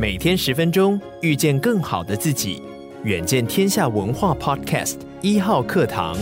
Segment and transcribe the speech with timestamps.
[0.00, 2.62] 每天十分钟，遇见更好的自己。
[3.02, 6.16] 远见天下文化 Podcast 一号课堂。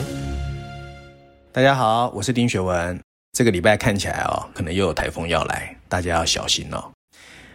[1.53, 2.99] 大家好，我是丁学文。
[3.35, 6.91] 这个礼拜看起来哦，可能又有台风要来，大家要小心哦。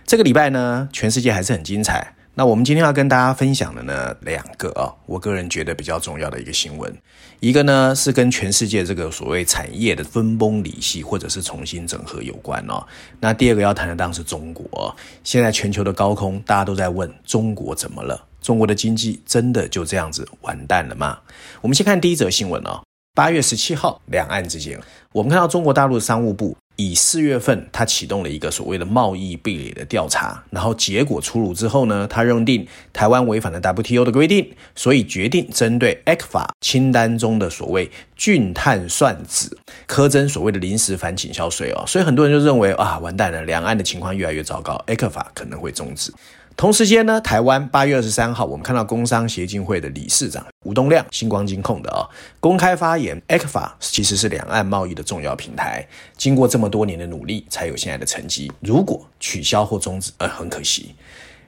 [0.05, 2.13] 这个礼拜呢，全世界还是很精彩。
[2.41, 6.91] 那我们今天要跟大家分享的呢，两个哦，我个人觉得比较重要的一个新闻。
[7.39, 12.83] 一个呢是跟全世界这个所谓产业的分崩离析或者是重新整合有关哦。
[13.19, 14.95] 那第二个要谈的当然是中国。
[15.23, 18.19] 现在全球的高空，大家都在问中国怎么了？
[18.41, 21.19] 中国的经济真的就这样子完蛋了吗？
[21.61, 22.81] 我们先看第一则新闻哦。
[23.13, 24.79] 八月十七号，两岸之间，
[25.11, 41.83] 我们看到中国大陆的商务部以四月份，他启动了一个所谓的贸易壁垒的调查，然后结果出炉之后呢，他认定台湾违反了 WTO 的规定，所以决定针对 ECFA 清单中的所谓菌碳算子苛征所谓的临时反倾销税哦。
[41.85, 46.11] 所以很多人就认为啊，完蛋了，两岸的情况越来越糟糕，ECFA 可能会终止。
[46.57, 52.07] 同时间呢，台湾八月二十三号，我们看到工商协进会的理事长吴东亮，星光金控的啊、
[52.39, 58.51] 公开发言，ECFA 其实是两岸贸易的重要平台，经过这么多年的努力，才有现在的成绩。
[58.59, 60.93] 如果取消或终止，呃，很可惜。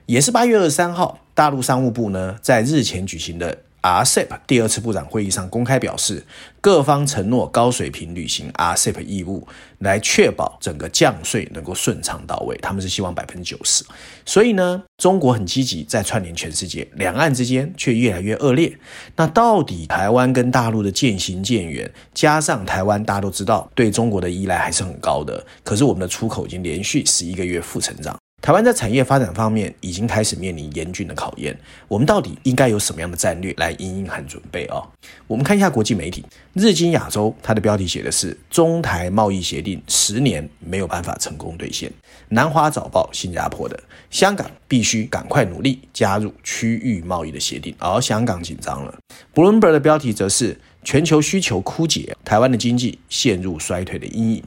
[0.06, 3.58] 也是八月二十三号，大陆商务部呢，在日前举行的。
[3.84, 6.24] RCEP 第二次部长会议上公开表示，
[6.62, 9.46] 各方承诺高水平履行 RCEP 义务，
[9.80, 12.56] 来确保整个降税能够顺畅到位。
[12.62, 13.84] 他们是希望百分之九十。
[14.24, 18.74] 所以呢，中国很积极在串联全世界，两岸之间却越来越恶劣。
[19.16, 28.16] 那到底台湾跟大陆的渐行渐远，加上台湾大家都知道对中国的依赖还是很高的，可是我们的出口已经连续十一个月负成长。
[28.44, 34.82] 台湾在产业发展方面已经开始面临严峻的考验，我们到底应该有什么样的战略来因应和准备啊？
[35.26, 36.22] 我们看一下国际媒体，
[36.52, 41.90] 日经亚洲，它的标题写的是“中台贸易协定十年没有办法成功兑现”。
[42.28, 48.94] 南华早报，新加坡的香港必须赶快努力加入区域贸易的协定，而香港紧张了。
[49.34, 54.42] Bloomberg 的标题则是“全球需求枯竭，台湾的经济陷入衰退的阴影”。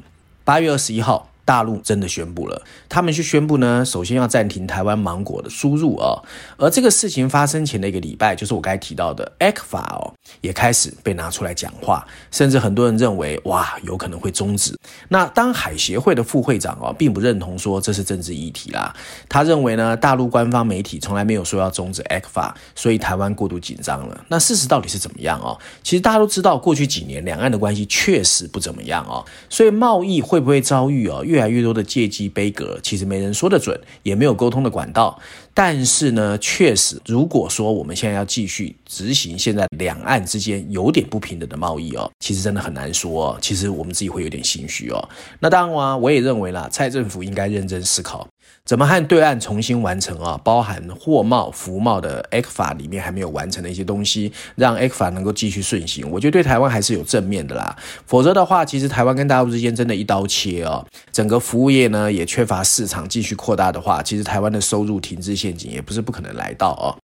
[0.46, 1.31] 八月二十一号。
[1.47, 6.19] 大陆真的宣布了，他们去宣布呢，首先要暂停台湾芒果的输入啊、哦，
[6.58, 14.78] 而这个事情发生前的一个礼拜，就是我刚才提到的 ECFA 哦，也开始被拿出来讲话，甚至很多人认为哇，有可能会终止。
[15.08, 18.94] 那当海协会的副会长哦，并不认同说这是政治议题啦，
[19.29, 24.25] 他认为呢，大陆官方媒体从来没有说要终止 ECFA，所以台湾过度紧张了。
[24.28, 25.58] 那事实到底是怎么样哦？
[25.81, 35.19] 其实大家都知道，过去几年两岸的关系确实不怎么样哦，所以贸易会不会遭遇哦越越来越多的借机杯葛，其实没人说得准，也没有沟通的管道。
[35.53, 43.37] 但是呢，确实，如果说我们现在要继续执行现在两岸之间有点不平等的贸易哦，其实真的很难说。
[43.39, 45.09] 其实我们自己会有点心虚哦。
[45.39, 48.27] 那当然啊，我也认为啦，蔡政府应该认真思考。
[48.66, 50.40] 怎么和对岸重新完成啊？
[50.44, 57.75] 包含货贸、服贸的 ECFA 里面还没有完成的一些东西，让 ECFA 能够继续顺行，我觉得对台湾还是有正面的啦。
[58.06, 67.06] 否则的话，其实台湾跟大陆之间真的一刀切哦，整个服务业呢也缺乏市场，继续扩大的话，其实台湾的收入停滞陷阱也不是不可能来到哦。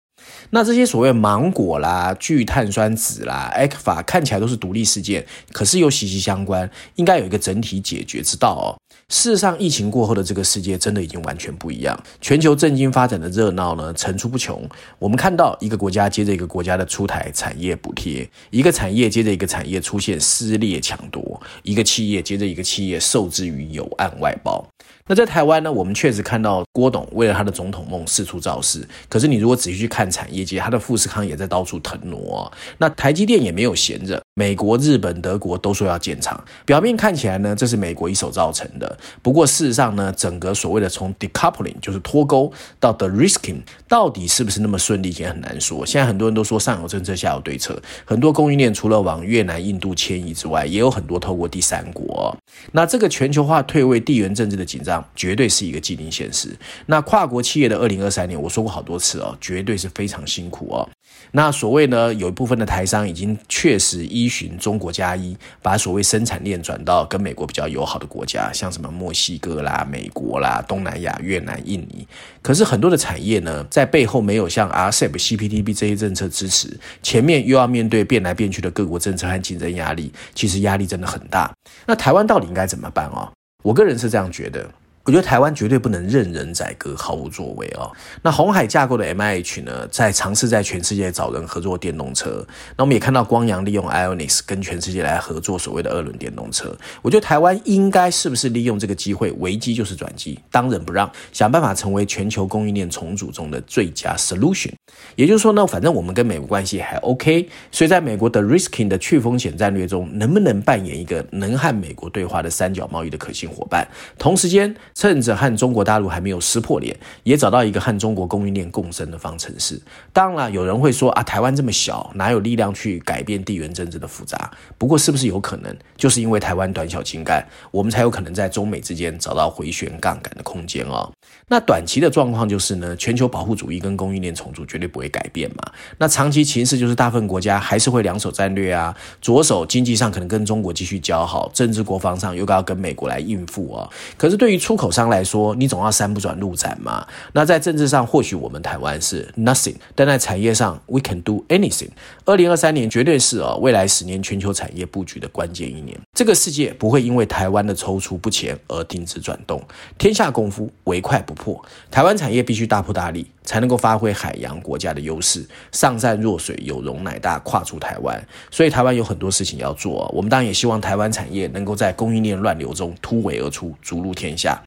[0.51, 8.69] 那这些所谓芒果啦、聚碳酸酯啦、ECFA 看起来都是独立事件，可是又息息相关，应该有一个整体解决之道哦。
[9.11, 14.63] 事实上，疫情过后的这个世界真的已经完全不一样，全球震惊发展的热闹呢层出不穷。
[14.99, 24.67] 我们看到一个国家接着一个国家的出台产业补贴，一个产业接着一个产业出现撕裂抢夺，一个企业接着一个企业受制于有案外包。
[25.07, 28.87] 那在台湾呢，我们确实看到郭董为了他的总统梦四处造势。
[29.09, 32.53] 可是你如果仔细去看产业以及，他的富士康也在到处腾挪哦。
[32.79, 36.43] 那台积电也没有闲着，美国、日本、德国都说要建厂。
[36.65, 38.99] 表面看起来呢，这是美国一手造成的。
[39.23, 45.85] 不过事实上呢，整个所谓的从 decoupling 就是脱钩到 the risking，到底是不是那么顺利，也很难说。
[45.87, 47.81] 现在很多人都说上有政策，下有对策。
[48.05, 52.37] 很多供应链除了往越南、印度迁移之外，也有很多透过第三国。
[52.73, 55.05] 那这个全球化退位、地缘政治的紧张。
[55.15, 56.49] 绝对是一个既定现实。
[56.87, 60.89] 那跨国企业的二零二三年，我说过好多次哦，绝对是非常辛苦哦。
[61.33, 72.07] 那所谓呢，有一部分的台商已经确实依循中国加一，把所谓生产链转到跟美国比较友好的国家，像什么墨西哥啦、美国啦、东南亚、越南、印尼。
[72.41, 81.53] 可是很多的产业呢，在背后没有像 RCEP、CPTP 这些政策支持，前面又要面对变来变去的各国政策和竞争压力，其实压力真的很大。
[81.87, 83.31] 那台湾到底应该怎么办哦？
[83.65, 84.69] 我个人是这样觉得。
[85.05, 87.91] 我觉得台湾绝对不能任人宰割、毫无作为哦。
[88.23, 92.47] 那红海架构的 MIH 呢，在尝试在全世界找人合作电动车。
[92.77, 96.77] 那我们也看到光阳利用 Ionis 跟全世界来合作所谓的二轮电动车。
[97.01, 104.73] 我觉得台湾应该是不是利用这个机会，危机就是转机，当仁不让，想办法成为全球供应链重组中的最佳 solution。
[105.17, 113.89] 也就是说呢，反正我们跟美国关系还 OK，所以在美国的 risking 的去风险战略中，能不能扮演一个能和美国对话的三角贸易的可信伙伴？
[114.19, 114.77] 同时间。
[114.99, 119.81] 趁着和中国大陆还没有撕破脸，也找到一个和中国供应链共生的方程式。
[120.13, 124.51] 当然了，有人会说啊，台湾这么小，哪有力量去改变地缘政治的复杂？
[124.77, 131.09] 不过，是不是有可能，就是因为台湾短小精干，我们才有可能在中美之间找到回旋杠杆的空间哦。
[131.47, 135.73] 那短期的状况就是呢，全球保护主义跟供应链重组绝对不会改变嘛。
[135.99, 138.93] 那长期情势就是大部分国家还是会两手战略啊，
[139.23, 143.89] 左手经济上可能跟中国继续交好，政治国防上又该要跟美国来应付哦。
[144.17, 147.07] 可是对于出口，商来说，你总要山不转路转嘛。
[147.33, 151.89] 那在政治上，或许我们台湾是 nothing，但在产业上，we can do anything。
[152.25, 155.99] 二零二三年绝对是哦，未来十年全球产业布局的关键一年。
[156.15, 159.63] 这个世界不会因为台湾的踌躇不前而停止转动，
[159.97, 161.65] 天下功夫唯快不破。
[161.91, 168.21] 台湾产业必须大破大立，才能够发挥海洋国家的优势，上善若水，有容乃大，跨出台湾。
[168.51, 170.11] 所以台湾有很多事情要做。
[170.15, 174.61] 我们当然也希望台湾产业能够在供应链乱流中突围而出，逐鹿天下。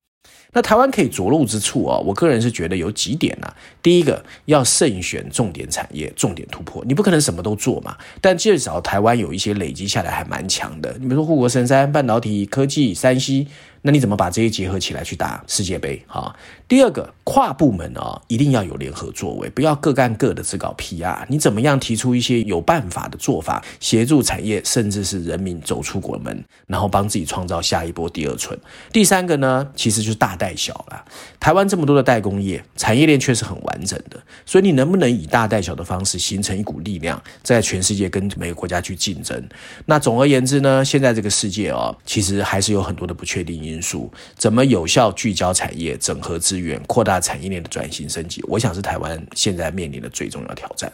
[0.54, 3.56] 那台湾可以着陆之处啊，我个人是觉得有几点啊。
[3.82, 6.84] 第一个，要慎选重点产业、重点突破。
[6.86, 10.96] 你不可能什么都做嘛，但至少台湾有一些累积下来还蛮强的。
[11.00, 13.48] 你比如说护国神山、半导体、科技、山西。
[13.84, 16.04] 那你怎么把这些结合起来去打世界杯？
[16.08, 16.36] 哈，
[16.68, 21.26] 第二个跨部门啊，一定要有联合作为，不要各干各的，只搞 PR。
[21.28, 28.58] 你怎么样提出一些有办法的做法，协助产业甚至是人民走出国门，然后帮自己创造下一波第二春。
[28.94, 31.04] 第三个呢，其实就是大带小啦。
[31.40, 39.44] 台湾这么多的代工业，产业链确实很完整的，所以你能不能以大带小的方式形成一股力量，在全世界跟每个国家去竞争？
[39.88, 43.71] 那总而言之呢，现在这个世界哦，其实还是有很多的不确定因。
[43.72, 48.44] 因素怎么有效聚焦产业、整合资源、扩大产业链的转型升级？
[48.48, 50.92] 我想是台湾现在面临的最重要挑战。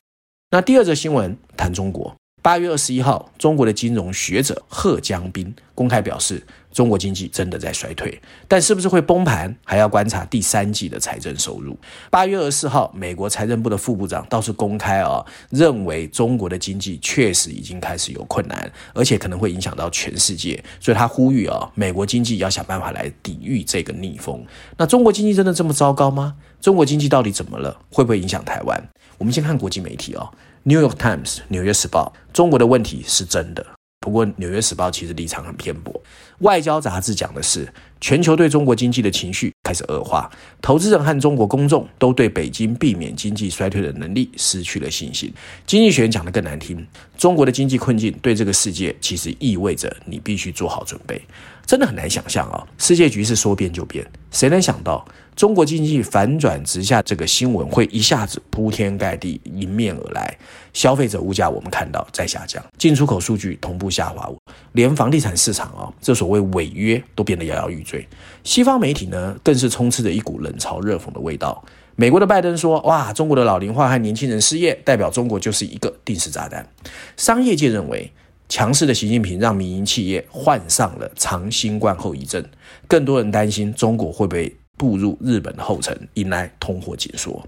[0.51, 2.15] 那第二则新闻谈中国，
[2.47, 6.41] 八月二十一号，中国的金融学者贺江斌公开表示。
[6.71, 11.75] 中国经济真的在衰退，但是不是会崩盘，还要观察第三季的财政收入。
[12.11, 24.45] 八月二十四号，美国财政部的副部长倒是公开啊、认为中国的经济确实已经开始有困难，而且可能会影响到全世界，所以他呼吁啊、美国经济要想办法来抵御这个逆风。
[24.77, 26.35] 那中国经济真的这么糟糕吗？
[26.61, 27.75] 中国经济到底怎么了？
[27.89, 28.89] 会不会影响台湾？
[29.17, 30.29] 我们先看国际媒体哦，
[30.63, 33.65] 《New York Times》纽约时报，中国的问题是真的。
[33.99, 36.01] 不过，《纽约时报》其实立场很偏颇。
[36.39, 37.67] 外交杂志讲的是，
[37.99, 40.29] 全球对中国经济的情绪开始恶化，
[40.61, 45.33] 投资人和中国公众都对北京避免经济衰退的能力失去了信心。
[45.65, 46.85] 经济学人讲的更难听，
[47.17, 51.21] 中国的经济困境对这个世界其实意味着你必须做好准备。
[51.65, 55.05] 真的很难想象啊，世界局势说变就变，谁能想到？
[55.35, 60.35] 中国经济反转直下，这个新闻会一下子铺天盖地迎面而来。
[60.73, 64.31] 消费者物价我们看到在下降，进出口数据同步下滑，
[64.71, 68.07] 连房地产市场啊，这所谓违约都变得摇摇欲对。
[68.43, 71.63] 西方媒体呢，更是充斥着一股冷嘲热讽的味道。
[71.95, 76.69] 美国的拜登说：“哇，中国的老龄化和年轻人失业，代表中国就是一个定时炸弹。”
[77.17, 78.11] 商业界认为，
[78.47, 82.45] 强势的习近平让民营企业患上了长新冠后遗症，
[82.87, 87.43] 更多人担心中国会被步入日本的后尘，迎来通货紧缩。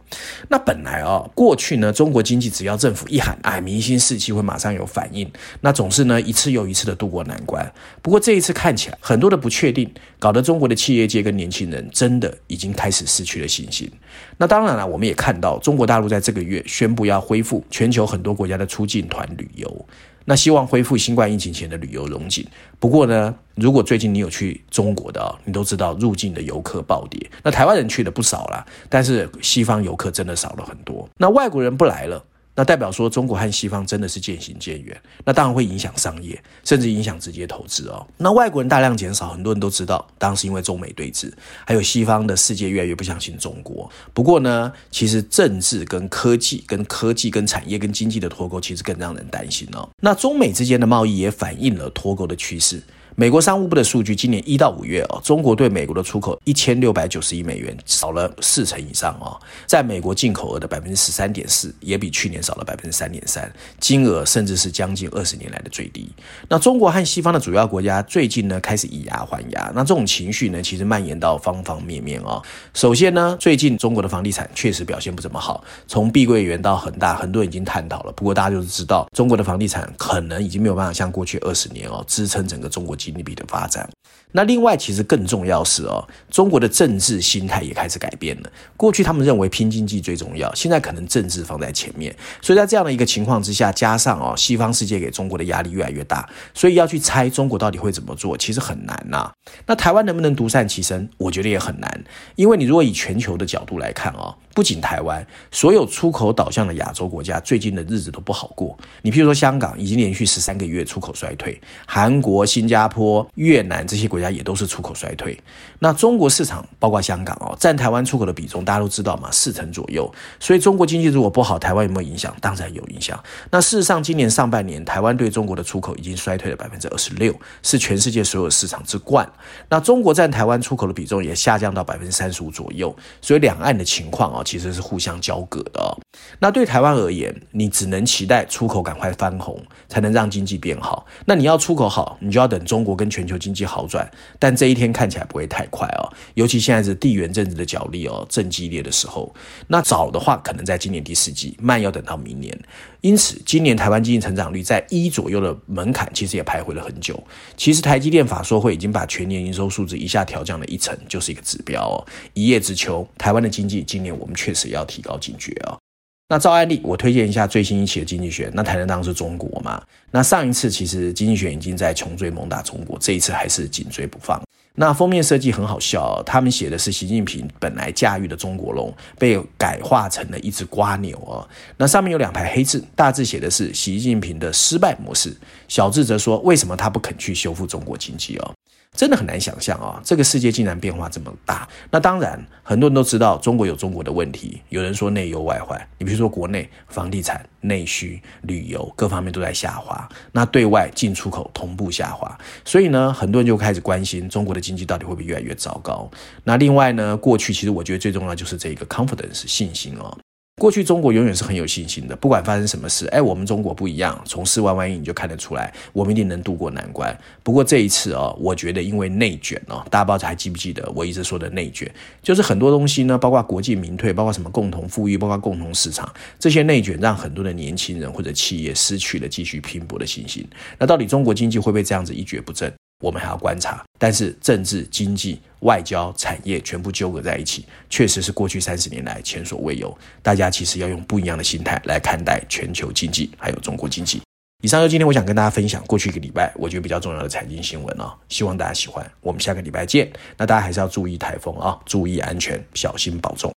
[0.50, 5.32] 那本来啊、过去呢，中国经济只要政府一喊，哎，民心士气会马上有反应，
[5.62, 7.72] 那总是呢一次又一次的渡过难关。
[8.02, 13.90] 不过这一次看起来，很多的不确定，搞得中国的企业界跟年轻人真的已经开始失去了信心。
[14.38, 19.86] 那当然了，我们也看到中国大陆在这个月宣布要恢复全球很多国家的出境团旅游。
[20.30, 22.46] 那希望恢复新冠疫情前的旅游融景。
[22.78, 27.20] 不过呢，如果最近你有去中国的，你都知道入境的游客暴跌。
[27.42, 31.10] 那台湾人去的不少啦，但是西方游客真的少了很多。
[31.18, 32.24] 那外国人不来了。
[32.60, 38.06] 那代表说中国和西方真的是渐行渐远，那当然会影响商业，甚至影响直接投资哦。
[38.18, 41.32] 那外国人大量减少，很多人都知道，当然是因为中美对峙，
[41.66, 43.90] 还有西方的世界越来越不相信中国。
[44.14, 49.88] 不过呢，其实政治跟科技、跟科技、跟产业、跟经济的脱钩，其实更让人担心哦。
[50.02, 52.84] 那中美之间的贸易也反映了脱钩的趋势。
[53.20, 59.38] 美国商务部的数据，今年一到五月哦，中国对美国的出口一千六百九十亿美元，少了四成以上哦。
[59.66, 66.10] 在美国进口额的百分之十三点四，也比去年少了百分之三点三，金额甚至是将近二十年来的最低。
[66.48, 72.42] 那中国和西方的主要国家最近呢，开始以牙还牙，那这种情绪呢，其实蔓延到方方面面哦。
[72.74, 78.14] 首先呢，最近中国的房地产确实表现不怎么好，从碧桂园到恒大，很多人已经探讨了。
[78.14, 83.20] 不过大家就是知道，中国的房地产可能已经没有办法像过去二十年哦，支撑整个中国经济。
[83.20, 83.90] 经济的发展，
[84.32, 88.50] 那另外其实更重要是哦，中国的政治心态也开始改变了。
[88.78, 92.16] 过去他们认为拼经济最重要，现在可能政治放在前面。
[92.42, 99.32] 所以在这样的一个情况之下，加上哦，西方世界给中国的压力越来越大，所以要去猜中国到底会怎么做，其实很难呐。
[99.66, 101.10] 那台湾能不能独善其身？
[101.18, 102.04] 我觉得也很难，
[102.36, 104.34] 因为你如果以全球的角度来看哦。
[104.60, 108.78] 不仅台湾，所有出口导向的亚洲国家最近的日子都不好过。
[109.02, 115.40] 你譬如说香港已经连续十三个月出口衰退，韩国、新加坡、越南这些国家也都是出口衰退。
[115.80, 120.14] 那中国市场包括香港哦，占台湾出口的比重大家都知道嘛，四成左右。
[120.42, 122.36] 所以中国经济如果不好，台湾有没有影响？
[122.42, 123.18] 当然有影响。
[123.50, 129.26] 那事实上，今年上半年台湾对中国的出口已经衰退了百分之二十六，是全世界所有市场之冠。
[129.70, 132.94] 那中国占台湾出口的比重也下降到百分之三十五左右。
[133.22, 134.44] 所以两岸的情况哦。
[134.50, 135.94] 其实是互相交割的哦。
[136.40, 141.06] 那对台湾而言，你只能期待出口赶快翻红，才能让经济变好。
[141.26, 144.10] 那你要出口好，你就要等中国跟全球经济好转。
[144.40, 146.10] 但这一天看起来不会太快哦。
[146.34, 149.32] 尤其现在是地缘政治的角力哦，正激烈的时候。
[149.68, 152.58] 那早的话，可能在今年第四季；慢要等到明年。
[153.02, 157.22] 因此，今年台湾经济成长率在一左右的门槛，其实也徘徊了很久。
[157.56, 162.06] 其实台积电法说会已经把全年营收数字一下调降了一成，就是一个指标哦。
[162.34, 165.80] 一叶知秋，台湾的经济今年我们确实要提高警觉哦。
[166.28, 169.82] 那照案例，我推荐一下最新一期的《经济学》，那台南当是中国嘛。
[170.12, 174.40] 那上一次其实《经济学》已经在穷追猛打中国，这一次还是紧追不放。
[174.80, 181.46] 那封面设计很好笑哦，他们写的是习近平本来驾驭的中国龙被改化成了一只瓜牛哦。
[181.76, 185.36] 那上面有两排黑字，大字写的是习近平的失败模式，
[185.68, 188.54] 小字则说为什么他不肯去修复中国经济哦。
[188.98, 191.66] 真的很难想象啊、这个世界竟然变化这么大。
[191.90, 194.62] 那当然，很多人都知道中国有中国的问题。
[194.68, 202.38] 有人说内忧外患，你比如说国内房地产、内需、旅游各方面都在下滑，那对外进出口同步下滑。
[202.66, 206.10] 所以呢，很多人就开始关心中国的经济到底会不会越来越糟糕。
[206.44, 210.18] 那另外呢，过去其实我觉得最重要就是这个 confidence 信心哦。
[210.60, 217.18] 过去中国永远是很有信心的，不管发生什么事，哎，我们中国不一样，从四万万亿你就看得出来，我们一定能渡过难关。
[217.42, 221.90] 不过这一次哦，我觉得因为内卷哦，大家不知道还记不记得我一直说的内卷，
[222.22, 230.46] 就是很多东西呢，包括国际民退，包括什么共同富裕，包括共同市场，这些内卷让很多的年轻人或者企业失去了继续拼搏的信心。
[230.78, 232.72] 那到底中国经济会不会这样子一蹶不振？
[233.00, 239.98] 我们还要观察，但是政治、经济、外交、产业全部纠葛在一起，确实是过去三十年来前所未有。
[240.22, 244.22] 大家其实要用不一样的心态来看待全球经济，还有中国经济。
[244.62, 249.10] 以上就今天我想跟大家分享过去一个礼拜我觉得比较重要的财经新闻哦，希望大家喜欢。
[249.22, 250.12] 我们下个礼拜见。
[250.36, 253.50] 那大家还是要注意台风啊，注意安全，小心保重。